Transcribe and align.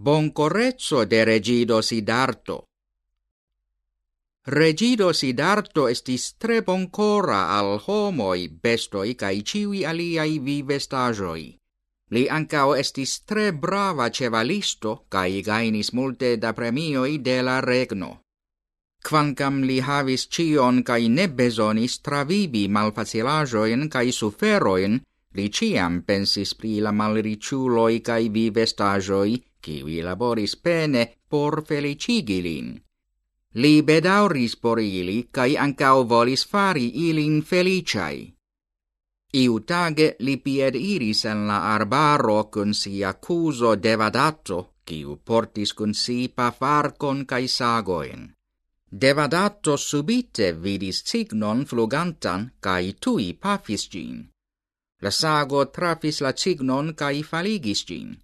bon 0.00 0.30
correzzo 0.30 1.04
de 1.06 1.24
Regido 1.24 1.82
Sidarto. 1.82 2.68
Regido 4.46 5.12
Sidarto 5.12 5.88
estis 5.88 6.36
tre 6.38 6.62
boncora 6.62 7.40
al 7.58 7.80
homoi, 7.82 8.46
bestoi 8.46 9.16
cae 9.18 9.42
ciui 9.42 9.82
aliai 9.84 10.38
vivestajoi. 10.38 11.58
Li 12.14 12.22
ancao 12.28 12.76
estis 12.76 13.24
tre 13.24 13.50
brava 13.52 14.06
cevalisto, 14.10 15.04
cae 15.10 15.42
gainis 15.42 15.90
multe 15.92 16.36
da 16.38 16.52
premioi 16.52 17.18
de 17.18 17.42
la 17.42 17.58
regno. 17.60 18.20
Quancam 19.02 19.64
li 19.66 19.80
havis 19.80 20.28
cion 20.30 20.84
cae 20.84 21.08
ne 21.08 21.26
besonis 21.26 21.98
travivi 22.00 22.68
malfacilajoin 22.68 23.88
cae 23.90 24.12
suferoin, 24.12 25.00
li 25.34 25.50
ciam 25.50 26.02
pensis 26.06 26.54
pri 26.54 26.78
la 26.86 26.92
malriciuloi 26.92 28.00
cae 28.00 28.30
vivestajoi, 28.30 29.47
qui 29.60 30.02
laboris 30.02 30.56
pene 30.56 31.02
por 31.28 31.64
felicigilin. 31.64 32.78
Li 33.54 33.82
bedauris 33.82 34.56
por 34.56 34.78
ili, 34.80 35.28
cae 35.32 35.56
ancao 35.56 36.04
volis 36.04 36.44
fari 36.46 36.86
ilin 37.08 37.42
feliciai. 37.42 38.34
Iutage 39.32 40.16
li 40.20 40.36
pied 40.36 40.74
iris 40.74 41.24
en 41.24 41.46
la 41.48 41.58
arbaro 41.74 42.48
cun 42.52 42.74
si 42.74 43.02
accuso 43.04 43.74
devadatto, 43.76 44.58
quiu 44.86 45.18
portis 45.24 45.72
cun 45.72 45.92
si 45.94 46.28
pafarcon 46.28 47.24
cae 47.26 47.48
sagoin. 47.48 48.32
Devadatto 48.88 49.76
subite 49.76 50.52
vidis 50.52 51.02
cignon 51.04 51.66
flugantan, 51.66 52.52
cae 52.60 52.94
tui 53.00 53.34
pafis 53.34 53.84
gin. 53.92 54.24
La 55.00 55.10
sago 55.10 55.66
trafis 55.66 56.20
la 56.24 56.32
cignon 56.32 56.94
cae 56.94 57.22
faligis 57.22 57.84
gin. 57.84 58.16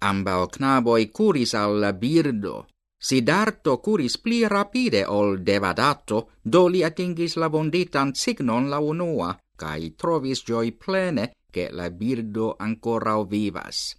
Ambao 0.00 0.46
knaboi 0.46 1.10
curis 1.10 1.54
al 1.54 1.78
la 1.80 1.92
birdo. 1.92 2.66
Sidarto 3.00 3.78
curis 3.78 4.18
pli 4.18 4.46
rapide 4.46 5.04
ol 5.06 5.42
devadato, 5.42 6.30
do 6.42 6.66
li 6.68 6.82
atingis 6.84 7.36
la 7.36 7.48
vonditan 7.48 8.14
signon 8.14 8.68
la 8.68 8.78
unua, 8.78 9.36
cae 9.56 9.94
trovis 9.94 10.42
gioi 10.42 10.72
plene 10.72 11.34
che 11.50 11.70
la 11.70 11.90
birdo 11.90 12.54
ancora 12.58 13.14
vivas. 13.22 13.96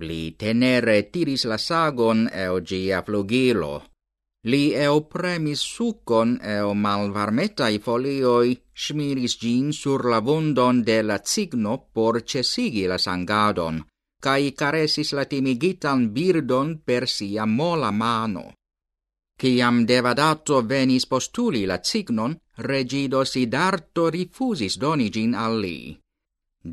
Li 0.00 0.34
tenere 0.36 1.10
tiris 1.10 1.44
la 1.44 1.58
sagon 1.58 2.28
eo 2.32 2.60
gia 2.60 3.02
flugilo. 3.02 3.74
Li 4.50 4.74
eo 4.74 5.06
premis 5.06 5.60
sucon 5.60 6.38
eo 6.42 6.74
malvarmetai 6.74 7.78
folioi 7.78 8.50
smiris 8.74 9.38
gin 9.38 9.72
sur 9.72 10.04
la 10.04 10.20
vondon 10.20 10.82
de 10.82 11.00
la 11.02 11.18
cigno 11.18 11.88
por 11.92 12.22
cesigi 12.24 12.84
la 12.86 12.98
sangadon, 12.98 13.80
cae 14.24 14.52
caresis 14.56 15.12
la 15.12 15.24
timigitan 15.28 16.08
birdon 16.16 16.68
per 16.86 17.04
sia 17.08 17.44
mola 17.44 17.90
mano. 17.90 18.44
Ciam 19.36 19.84
Devadato 19.84 20.62
venis 20.62 21.04
postuli 21.06 21.64
la 21.66 21.80
cignon, 21.80 22.32
regido 22.70 23.24
Sidarto 23.24 24.08
rifusis 24.08 24.78
donigin 24.78 25.34
al 25.34 25.58
li. 25.60 25.98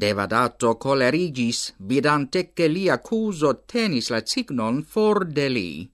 Devadato 0.04 0.78
colerigis, 0.78 1.74
vidante 1.80 2.54
che 2.54 2.68
li 2.68 2.88
accuso 2.88 3.64
tenis 3.66 4.10
la 4.10 4.22
cignon 4.24 4.84
for 4.84 5.26
de 5.26 5.48
li. 5.50 5.92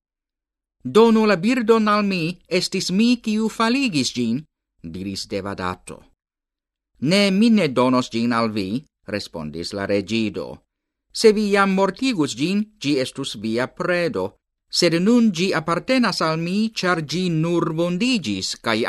Donu 0.83 1.25
la 1.25 1.37
birdon 1.37 1.87
al 1.87 2.05
mi, 2.05 2.37
estis 2.45 2.91
mi 2.91 3.19
ciu 3.23 3.49
faligis 3.49 4.13
gin, 4.13 4.43
diris 4.79 5.25
Devadato. 5.25 5.97
Ne, 7.09 7.31
mine 7.31 7.71
donos 7.71 8.09
gin 8.13 8.31
al 8.31 8.51
vi, 8.51 8.85
respondis 9.05 9.73
la 9.73 9.85
regido. 9.85 10.66
Se 11.19 11.31
vi 11.35 11.45
iam 11.53 11.71
mortigus 11.77 12.35
gin, 12.39 12.59
gi 12.81 12.99
estus 13.03 13.31
via 13.43 13.65
predo. 13.79 14.25
Sed 14.77 14.93
nun 15.05 15.31
gi 15.37 15.47
appartenas 15.59 16.19
al 16.27 16.37
mi, 16.45 16.59
char 16.77 16.99
gi 17.11 17.23
nur 17.29 17.73
vondigis, 17.77 18.47
cae 18.63 18.83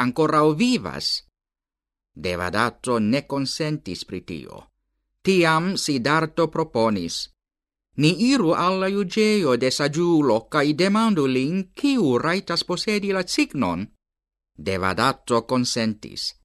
o 0.49 0.55
vivas. 0.61 1.07
Devadato 2.25 2.99
ne 2.99 3.21
consentis 3.27 4.05
pritio. 4.05 4.55
Tiam 5.25 5.77
Sidarto 5.77 6.45
proponis, 6.49 7.17
Ni 7.99 8.31
iru 8.31 8.53
alla 8.55 8.87
iugeo 8.87 9.57
de 9.57 9.71
sagiulo, 9.71 10.47
cae 10.49 10.75
demandu 10.75 11.27
lin, 11.27 11.73
ciu 11.75 12.19
raitas 12.19 12.63
posedi 12.65 13.11
la 13.11 13.25
cignon? 13.25 13.81
Devadato 14.55 15.43
consentis. 15.43 16.38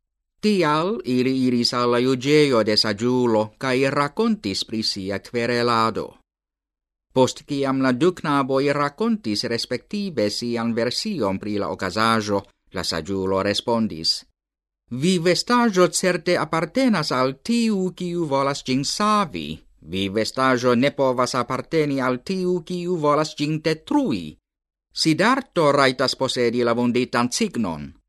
Tial 0.44 0.98
ili 1.06 1.46
iris 1.46 1.74
alla 1.74 2.00
iugeio 2.00 2.64
de 2.68 2.76
sagiulo, 2.78 3.54
cae 3.58 3.90
racontis 3.90 4.66
prisia 4.66 5.20
querelado. 5.20 6.18
Post 7.14 7.44
ciam 7.48 7.80
la 7.82 7.94
ducnaboi 7.94 8.74
racontis 8.74 9.46
respective 9.54 10.30
sian 10.30 10.76
version 10.76 11.40
pri 11.40 11.56
la 11.64 11.70
ocasajo, 11.70 12.42
la 12.74 12.84
sagiulo 12.84 13.40
respondis. 13.44 14.26
Vi 14.92 15.18
vestajo 15.20 15.88
certe 15.88 16.38
appartenas 16.38 17.12
al 17.12 17.34
tiu 17.44 17.94
kiu 17.96 18.28
volas 18.28 18.66
gin 18.66 18.84
savi, 18.84 19.48
vi 19.92 20.10
vestajo 20.10 20.76
ne 20.76 20.92
povas 20.92 21.36
apparteni 21.36 22.02
al 22.02 22.20
tiu 22.20 22.62
kiu 22.68 23.00
volas 23.00 23.36
gin 23.38 23.62
detrui. 23.64 24.38
Sidarto 24.94 25.72
raitas 25.72 26.16
posedi 26.16 26.64
la 26.64 26.74
vunditan 26.74 27.32
signon 27.32 28.03